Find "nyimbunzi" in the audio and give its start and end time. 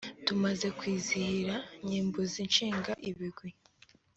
1.87-2.39